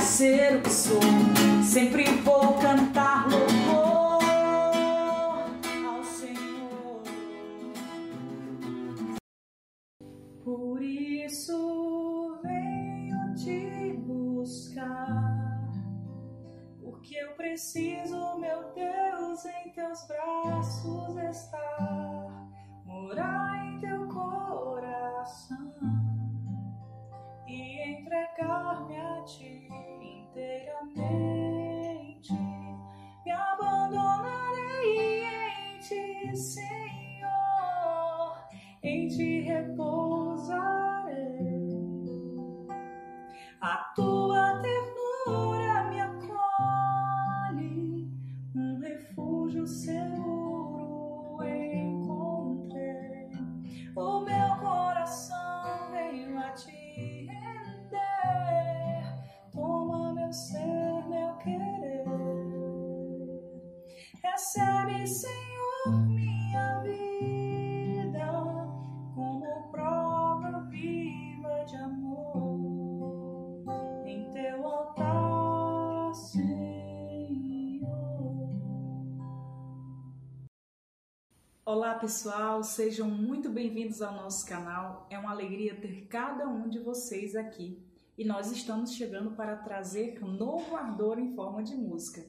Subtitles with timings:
[0.00, 1.00] ser o que sou.
[1.62, 4.22] Sempre vou cantar louvor
[5.86, 7.02] ao Senhor.
[10.44, 15.70] Por isso venho te buscar,
[16.80, 22.50] porque eu preciso, meu Deus, em teus braços estar,
[22.84, 25.72] morar em teu coração
[27.46, 29.67] e entregar-me a ti
[33.24, 37.28] Me abandonarei em ti, Senhor,
[38.82, 40.68] em ti repousarei.
[81.88, 85.06] Olá pessoal, sejam muito bem-vindos ao nosso canal.
[85.08, 87.82] É uma alegria ter cada um de vocês aqui
[88.16, 92.22] e nós estamos chegando para trazer novo ardor em forma de música.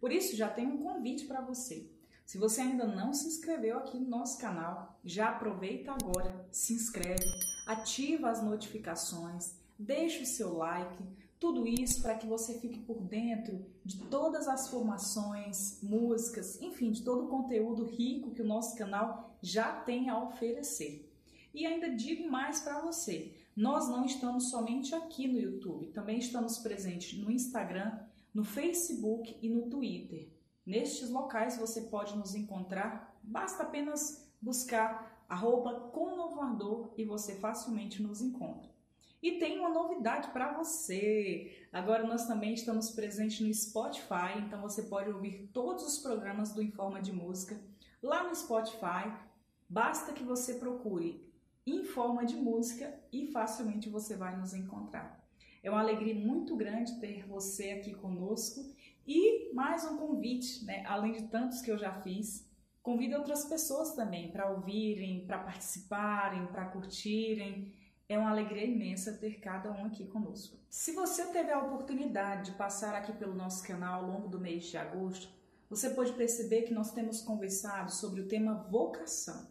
[0.00, 1.90] Por isso, já tenho um convite para você.
[2.24, 7.26] Se você ainda não se inscreveu aqui no nosso canal, já aproveita agora, se inscreve,
[7.66, 11.02] ativa as notificações, deixa o seu like,
[11.42, 17.02] tudo isso para que você fique por dentro de todas as formações, músicas, enfim, de
[17.02, 21.12] todo o conteúdo rico que o nosso canal já tem a oferecer.
[21.52, 26.58] E ainda digo mais para você: nós não estamos somente aqui no YouTube, também estamos
[26.58, 27.98] presentes no Instagram,
[28.32, 30.28] no Facebook e no Twitter.
[30.64, 38.22] Nestes locais você pode nos encontrar, basta apenas buscar arroba Conovador e você facilmente nos
[38.22, 38.71] encontra.
[39.22, 41.66] E tem uma novidade para você.
[41.72, 46.60] Agora nós também estamos presentes no Spotify, então você pode ouvir todos os programas do
[46.60, 47.60] Informa de Música
[48.02, 49.12] lá no Spotify.
[49.68, 51.24] Basta que você procure
[51.64, 55.24] Informa de Música e facilmente você vai nos encontrar.
[55.62, 58.74] É uma alegria muito grande ter você aqui conosco
[59.06, 60.84] e mais um convite, né?
[60.84, 62.50] além de tantos que eu já fiz,
[62.82, 67.72] convido outras pessoas também para ouvirem, para participarem, para curtirem.
[68.08, 70.58] É uma alegria imensa ter cada um aqui conosco.
[70.68, 74.64] Se você teve a oportunidade de passar aqui pelo nosso canal ao longo do mês
[74.64, 75.28] de agosto,
[75.68, 79.50] você pode perceber que nós temos conversado sobre o tema vocação.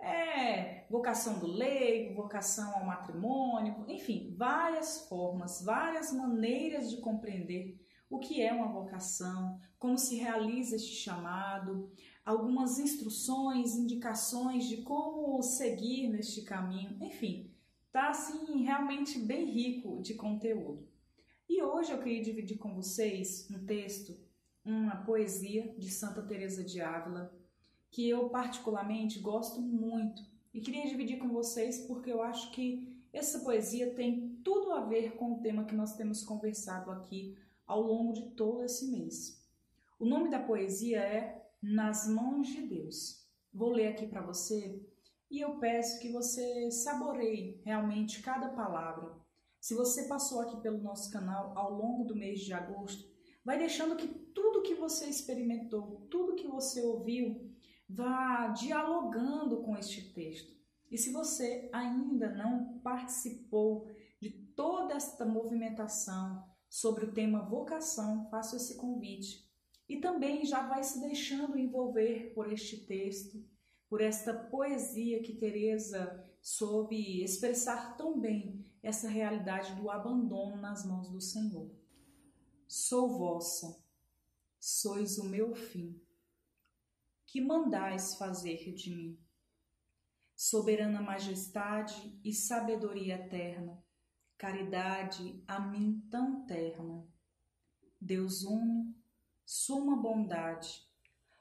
[0.00, 7.78] É vocação do leigo, vocação ao matrimônio, enfim, várias formas, várias maneiras de compreender
[8.10, 11.92] o que é uma vocação, como se realiza este chamado,
[12.30, 17.50] algumas instruções, indicações de como seguir neste caminho, enfim,
[17.90, 20.88] tá assim realmente bem rico de conteúdo.
[21.48, 24.16] E hoje eu queria dividir com vocês um texto,
[24.64, 27.34] uma poesia de Santa Teresa de Ávila,
[27.90, 30.22] que eu particularmente gosto muito
[30.54, 35.16] e queria dividir com vocês porque eu acho que essa poesia tem tudo a ver
[35.16, 37.36] com o tema que nós temos conversado aqui
[37.66, 39.44] ao longo de todo esse mês.
[39.98, 43.28] O nome da poesia é Nas Mãos de Deus.
[43.52, 44.82] Vou ler aqui para você
[45.30, 49.14] e eu peço que você saboreie realmente cada palavra.
[49.60, 53.04] Se você passou aqui pelo nosso canal ao longo do mês de agosto,
[53.44, 57.54] vai deixando que tudo que você experimentou, tudo que você ouviu,
[57.86, 60.58] vá dialogando com este texto.
[60.90, 63.86] E se você ainda não participou
[64.18, 69.49] de toda esta movimentação sobre o tema vocação, faço esse convite.
[69.90, 73.44] E também já vai se deixando envolver por este texto,
[73.88, 81.10] por esta poesia que Teresa soube expressar tão bem essa realidade do abandono nas mãos
[81.10, 81.74] do Senhor.
[82.68, 83.84] Sou vossa,
[84.60, 86.00] sois o meu fim
[87.26, 89.18] que mandais fazer de mim?
[90.36, 93.82] Soberana majestade e sabedoria eterna,
[94.38, 97.04] caridade a mim tão terna.
[98.00, 98.99] Deus uno,
[99.52, 100.86] suma bondade,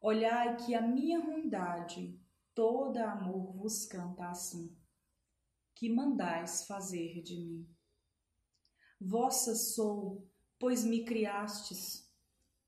[0.00, 2.18] olhai que a minha ruindade
[2.54, 4.74] toda amor vos canta assim.
[5.74, 7.68] Que mandais fazer de mim?
[8.98, 10.26] Vossa sou,
[10.58, 12.10] pois me criastes,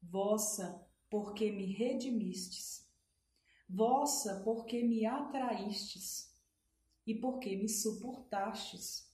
[0.03, 2.83] vossa, porque me redimistes
[3.67, 6.31] vossa, porque me atraístes
[7.07, 9.11] e porque me suportastes.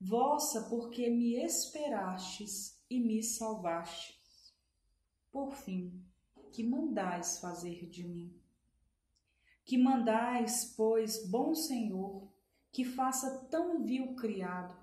[0.00, 4.19] vossa porque me esperastes e me salvastes.
[5.30, 6.04] Por fim,
[6.52, 8.40] que mandais fazer de mim?
[9.64, 12.28] Que mandais, pois, bom Senhor,
[12.72, 14.76] que faça tão vil criado?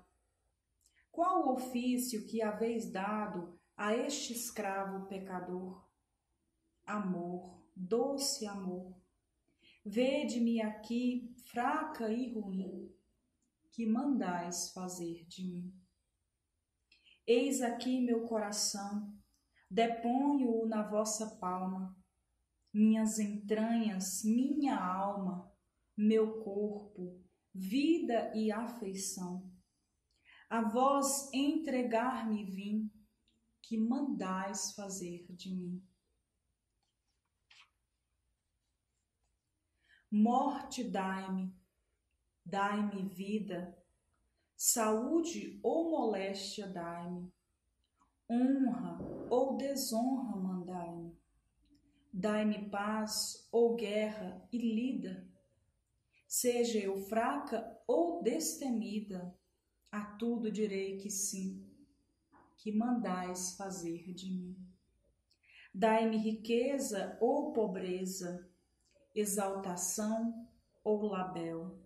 [1.10, 5.86] Qual o ofício que haveis dado a este escravo pecador?
[6.86, 8.96] Amor, doce amor,
[9.84, 12.90] vede-me aqui fraca e ruim,
[13.70, 15.74] que mandais fazer de mim.
[17.26, 19.17] Eis aqui meu coração,
[19.70, 21.96] deponho-o na vossa palma,
[22.72, 25.52] minhas entranhas, minha alma,
[25.96, 27.22] meu corpo,
[27.54, 29.50] vida e afeição.
[30.48, 32.90] A vós entregar-me vim,
[33.62, 35.86] que mandais fazer de mim.
[40.10, 41.54] Morte dai-me,
[42.42, 43.76] dai-me vida,
[44.56, 47.30] saúde ou moléstia dai-me,
[48.30, 48.98] honra
[49.30, 51.16] ou desonra mandai-me,
[52.12, 55.26] dai-me paz ou guerra e lida,
[56.26, 59.34] seja eu fraca ou destemida,
[59.90, 61.66] a tudo direi que sim,
[62.58, 64.56] que mandais fazer de mim.
[65.74, 68.46] Dai-me riqueza ou pobreza,
[69.14, 70.46] exaltação
[70.84, 71.78] ou label.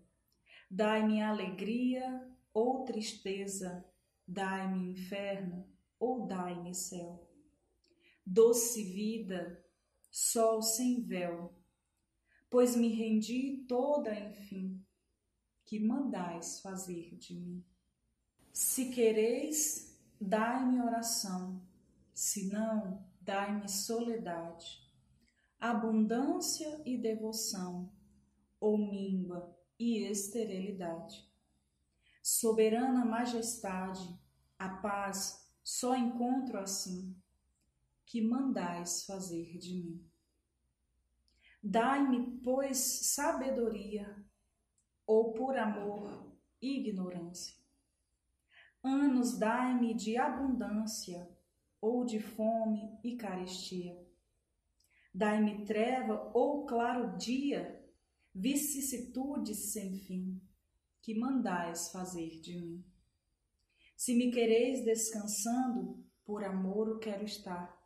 [0.69, 3.85] Dai-me alegria ou tristeza,
[4.27, 5.72] dai-me inferno
[6.03, 7.25] ou dai-me céu.
[8.25, 9.63] Doce vida,
[10.11, 11.53] sol sem véu,
[12.49, 14.85] pois me rendi toda, enfim,
[15.65, 17.65] que mandais fazer de mim.
[18.51, 21.65] Se quereis, dai-me oração,
[22.13, 24.83] se não, dai-me soledade
[25.63, 27.89] abundância e devoção,
[28.59, 31.25] ou míngua e esterilidade.
[32.21, 34.19] Soberana majestade,
[34.59, 37.15] a paz só encontro assim,
[38.05, 40.05] que mandais fazer de mim.
[41.61, 44.23] Dai-me, pois, sabedoria,
[45.07, 47.55] ou por amor, ignorância.
[48.83, 51.29] Anos dai-me de abundância,
[51.79, 54.03] ou de fome e carestia
[55.13, 57.79] Dai-me treva ou claro dia,
[58.33, 60.41] vicissitudes sem fim,
[61.03, 62.83] que mandais fazer de mim.
[63.95, 67.77] Se me quereis descansando, por amor o quero estar.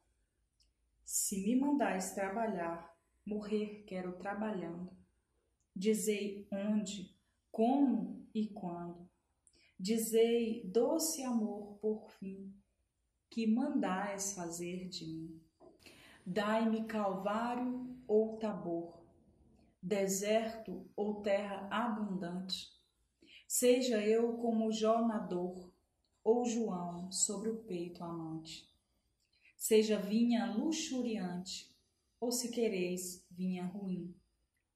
[1.04, 2.96] Se me mandais trabalhar,
[3.26, 4.92] morrer quero trabalhando.
[5.76, 7.16] Dizei onde,
[7.52, 9.10] como e quando.
[9.80, 12.52] Dizei, doce amor, por fim,
[13.30, 15.42] que mandais fazer de mim.
[16.26, 19.06] Dai-me Calvário ou Tabor,
[19.82, 22.68] deserto ou terra abundante.
[23.48, 25.72] Seja eu como Jó na dor,
[26.28, 28.70] ou João sobre o peito amante.
[29.56, 31.74] Seja vinha luxuriante,
[32.20, 34.14] ou se quereis vinha ruim,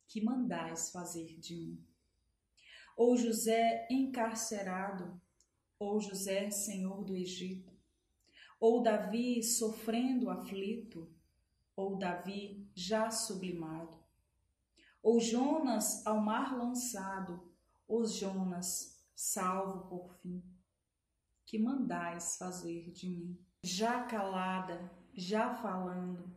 [0.07, 1.85] que mandais fazer de mim.
[2.95, 5.19] Ou José encarcerado,
[5.77, 7.77] ou José senhor do Egito,
[8.57, 11.13] ou Davi sofrendo aflito,
[11.75, 13.99] ou Davi já sublimado,
[15.03, 17.43] ou Jonas ao mar lançado,
[17.85, 20.50] ou Jonas salvo por fim.
[21.45, 23.37] Que mandais fazer de mim?
[23.63, 26.33] Já calada, já falando,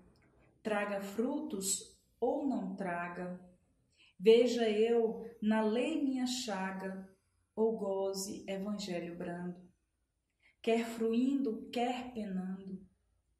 [0.63, 3.41] traga frutos ou não traga.
[4.19, 7.09] Veja eu na lei minha chaga,
[7.55, 9.57] ou goze evangelho brando.
[10.61, 12.85] Quer fruindo, quer penando,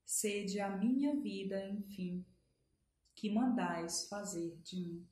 [0.05, 2.25] sede a minha vida, enfim,
[3.15, 5.09] que mandais fazer de mim.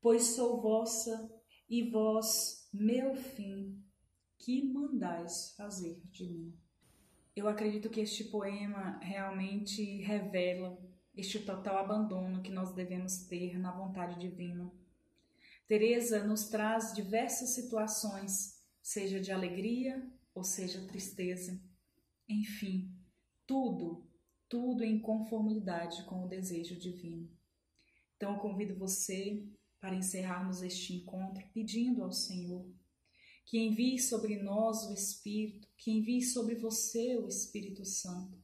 [0.00, 1.30] Pois sou vossa
[1.68, 3.82] e vós meu fim,
[4.40, 6.58] que mandais fazer de mim.
[7.36, 10.78] Eu acredito que este poema realmente revela
[11.14, 14.72] este total abandono que nós devemos ter na vontade divina.
[15.68, 21.60] Teresa nos traz diversas situações, seja de alegria ou seja tristeza.
[22.28, 22.90] Enfim,
[23.46, 24.08] tudo,
[24.48, 27.30] tudo em conformidade com o desejo divino.
[28.16, 29.46] Então, eu convido você
[29.78, 32.66] para encerrarmos este encontro pedindo ao Senhor
[33.50, 38.38] que envie sobre nós o Espírito, que envie sobre você o Espírito Santo,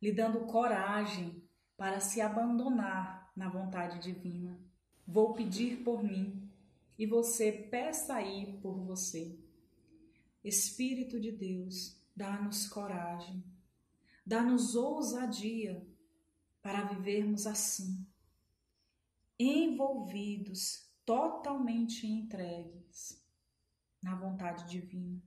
[0.00, 1.42] lhe dando coragem
[1.76, 4.56] para se abandonar na vontade divina.
[5.04, 6.48] Vou pedir por mim
[6.96, 9.36] e você peça aí por você.
[10.44, 13.42] Espírito de Deus, dá-nos coragem
[14.30, 15.84] dá-nos ousadia
[16.62, 18.06] para vivermos assim,
[19.36, 23.20] envolvidos, totalmente entregues
[24.02, 25.22] na vontade divina.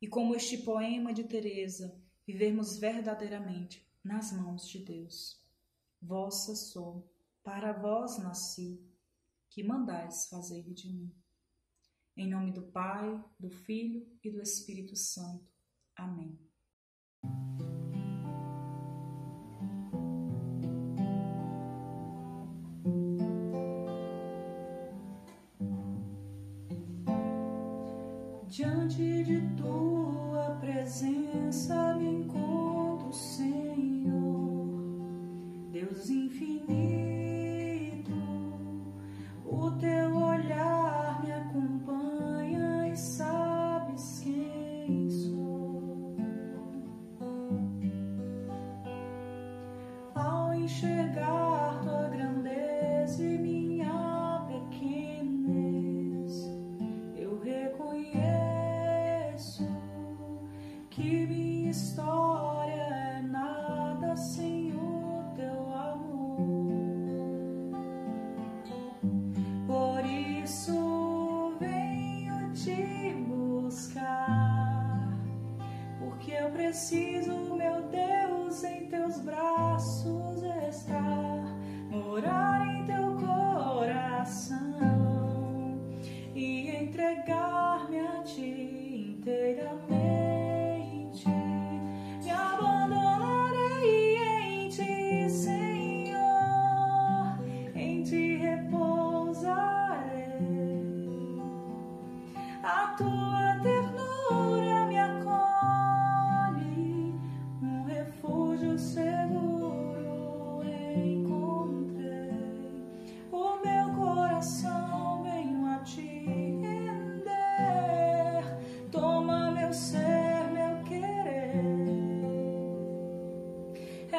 [0.00, 5.42] E como este poema de Teresa, vivermos verdadeiramente nas mãos de Deus.
[6.00, 7.10] Vossa sou,
[7.42, 8.82] para vós nasci,
[9.48, 11.14] que mandais fazer de mim.
[12.16, 15.52] Em nome do Pai, do Filho e do Espírito Santo.
[15.96, 16.38] Amém.
[28.56, 33.83] diante de tua presença me encontro, sem.
[70.44, 75.08] isso venho te buscar,
[75.98, 77.03] porque eu preciso.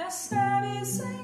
[0.06, 1.15] best that is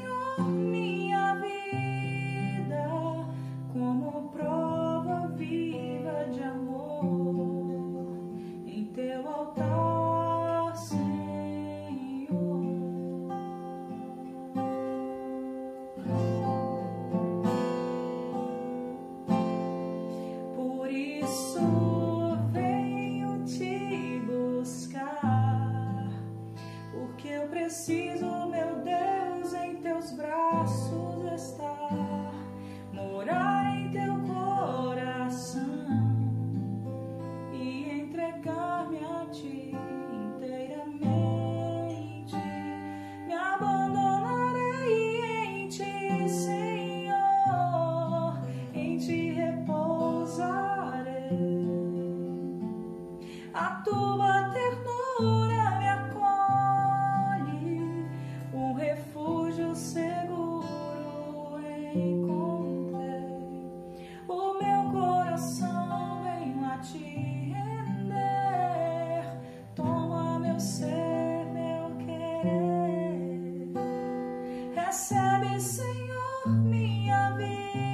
[74.91, 77.90] recebe, Senhor, minha vida.